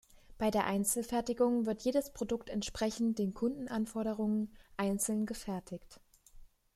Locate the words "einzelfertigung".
0.65-1.67